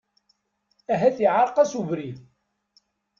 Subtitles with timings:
[0.93, 2.17] Ahat iraε-as ubrid.